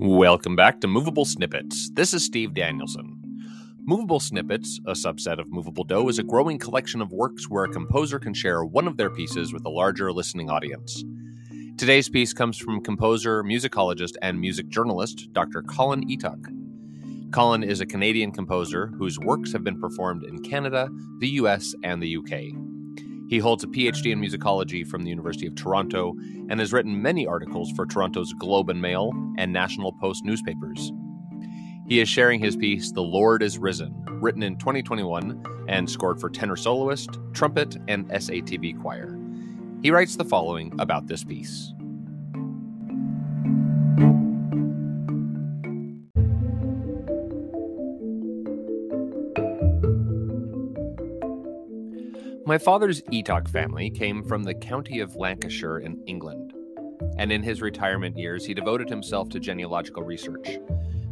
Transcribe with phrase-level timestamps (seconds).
[0.00, 1.90] Welcome back to Moveable Snippets.
[1.90, 3.20] This is Steve Danielson.
[3.80, 7.72] Moveable Snippets, a subset of Moveable Do, is a growing collection of works where a
[7.72, 11.02] composer can share one of their pieces with a larger listening audience.
[11.76, 15.62] Today's piece comes from composer, musicologist, and music journalist Dr.
[15.62, 16.46] Colin Eatock.
[17.32, 20.88] Colin is a Canadian composer whose works have been performed in Canada,
[21.18, 22.54] the US, and the UK.
[23.28, 26.14] He holds a PhD in musicology from the University of Toronto
[26.48, 30.92] and has written many articles for Toronto's Globe and Mail and National Post newspapers.
[31.86, 36.30] He is sharing his piece, The Lord is Risen, written in 2021 and scored for
[36.30, 39.18] tenor soloist, trumpet, and SATB choir.
[39.82, 41.72] He writes the following about this piece.
[52.48, 56.54] My father's Eatock family came from the county of Lancashire in England,
[57.18, 60.58] and in his retirement years, he devoted himself to genealogical research.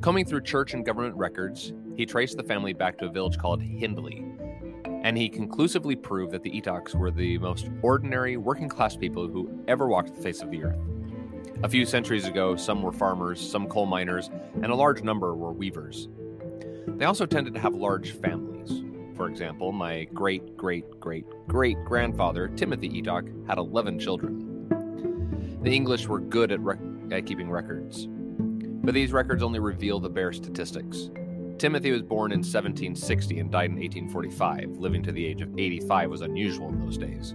[0.00, 3.60] Combing through church and government records, he traced the family back to a village called
[3.60, 4.24] Hindley,
[5.02, 9.60] and he conclusively proved that the Eatocks were the most ordinary working class people who
[9.66, 10.78] ever walked the face of the earth.
[11.64, 14.30] A few centuries ago, some were farmers, some coal miners,
[14.62, 16.06] and a large number were weavers.
[16.86, 18.53] They also tended to have large families.
[19.16, 24.50] For example, my great great great great grandfather, Timothy Eatock, had 11 children.
[25.62, 26.78] The English were good at, rec-
[27.10, 31.10] at keeping records, but these records only reveal the bare statistics.
[31.58, 34.78] Timothy was born in 1760 and died in 1845.
[34.78, 37.34] Living to the age of 85 was unusual in those days.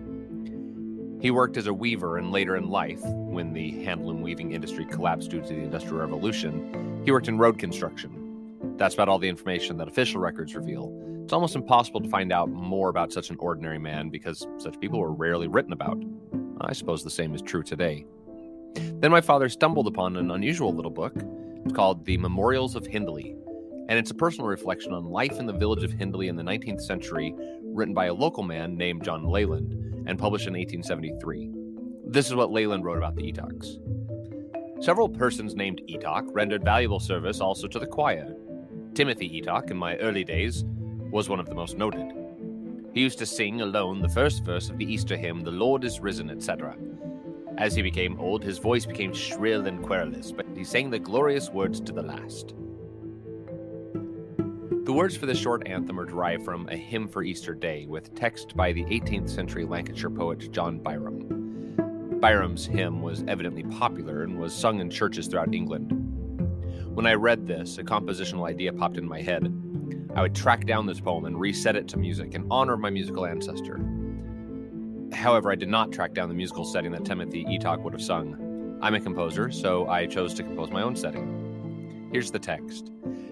[1.21, 5.31] He worked as a weaver, and later in life, when the handloom weaving industry collapsed
[5.31, 8.75] due to the Industrial Revolution, he worked in road construction.
[8.77, 10.93] That's about all the information that official records reveal.
[11.29, 14.99] It's almost impossible to find out more about such an ordinary man because such people
[14.99, 16.03] were rarely written about.
[16.59, 18.07] I suppose the same is true today.
[18.73, 21.13] Then my father stumbled upon an unusual little book.
[21.63, 23.35] It's called The Memorials of Hindley,
[23.89, 26.81] and it's a personal reflection on life in the village of Hindley in the 19th
[26.81, 29.73] century, written by a local man named John Leyland
[30.07, 31.51] and published in 1873.
[32.07, 33.77] This is what Leyland wrote about the Eatocks.
[34.83, 38.35] Several persons named Eatock rendered valuable service also to the choir.
[38.95, 40.65] Timothy Eatock, in my early days,
[41.11, 42.11] was one of the most noted.
[42.93, 45.99] He used to sing alone the first verse of the Easter hymn, The Lord is
[45.99, 46.75] Risen, etc.
[47.57, 51.49] As he became old, his voice became shrill and querulous, but he sang the glorious
[51.49, 52.53] words to the last.
[54.85, 58.15] The words for this short anthem are derived from A Hymn for Easter Day, with
[58.15, 62.19] text by the 18th century Lancashire poet John Byrom.
[62.19, 65.91] Byrom's hymn was evidently popular and was sung in churches throughout England.
[66.93, 69.53] When I read this, a compositional idea popped in my head.
[70.15, 72.89] I would track down this poem and reset it to music in honor of my
[72.89, 73.79] musical ancestor.
[75.13, 78.77] However, I did not track down the musical setting that Timothy Eatock would have sung.
[78.81, 82.09] I'm a composer, so I chose to compose my own setting.
[82.11, 82.91] Here's the text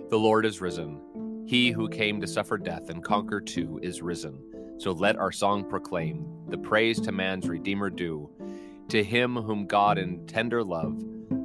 [0.10, 1.46] The Lord is risen.
[1.48, 4.38] He who came to suffer death and conquer too is risen.
[4.78, 8.30] So let our song proclaim the praise to man's Redeemer due.
[8.90, 11.02] To him whom God in tender love,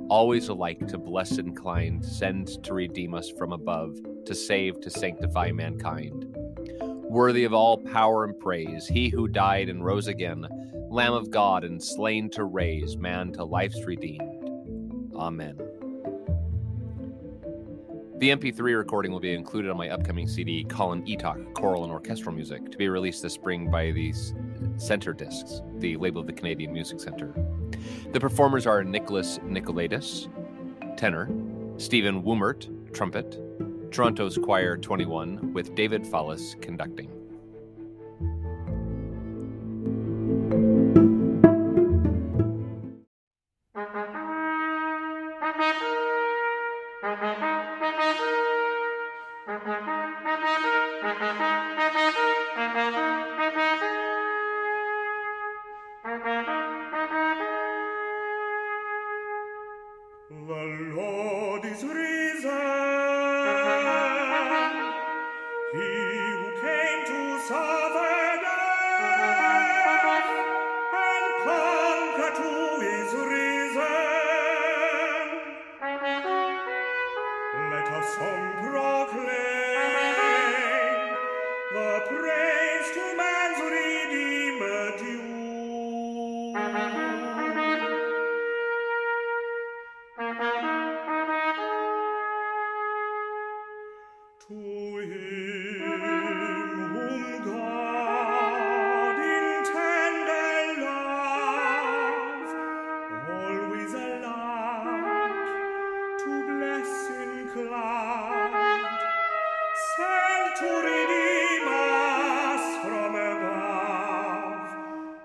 [0.08, 3.96] always alike to bless inclined, sends to redeem us from above,
[4.26, 6.26] to save, to sanctify mankind.
[6.80, 10.46] Worthy of all power and praise, he who died and rose again,
[10.90, 15.12] Lamb of God and slain to raise man to life's redeemed.
[15.14, 15.58] Amen.
[18.22, 22.32] The MP3 recording will be included on my upcoming CD, Colin Eatock, Choral and Orchestral
[22.32, 24.12] Music, to be released this spring by the
[24.76, 27.34] Centrediscs, the label of the Canadian Music Centre.
[28.12, 30.28] The performers are Nicholas Nicolaitis,
[30.96, 31.28] tenor,
[31.78, 33.40] Stephen Woomert, trumpet,
[33.92, 37.10] Toronto's Choir 21, with David Fallis conducting.
[60.30, 62.21] The Lord is risen.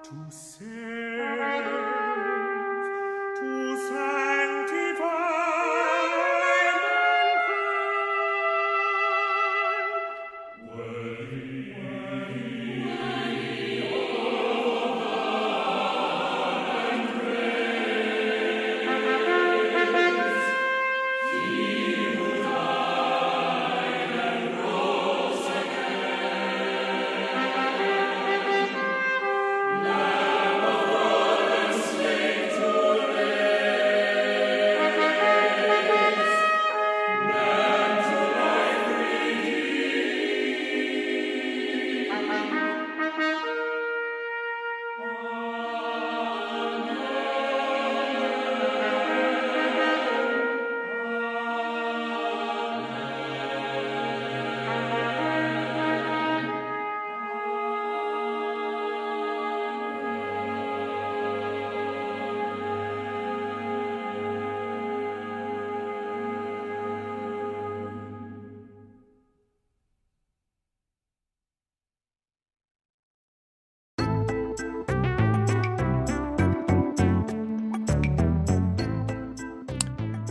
[0.09, 0.31] To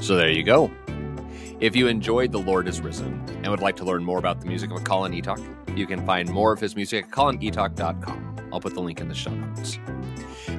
[0.06, 0.70] So there you go.
[1.58, 4.46] If you enjoyed The Lord is Risen and would like to learn more about the
[4.46, 8.50] music of Colin Eatock, you can find more of his music at colineatock.com.
[8.52, 9.80] I'll put the link in the show notes.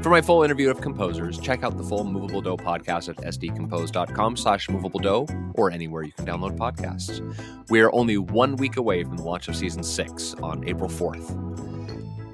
[0.01, 4.35] For my full interview of composers, check out the full Moveable Do podcast at sdcompose.com
[4.35, 7.21] slash moveable do or anywhere you can download podcasts.
[7.69, 11.76] We are only one week away from the launch of season six on April 4th.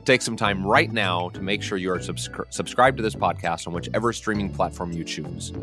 [0.06, 3.68] Take some time right now to make sure you are subscri- subscribed to this podcast
[3.68, 5.54] on whichever streaming platform you choose.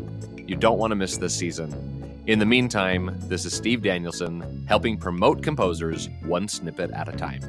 [0.47, 2.23] You don't want to miss this season.
[2.25, 7.41] In the meantime, this is Steve Danielson helping promote composers one snippet at a time.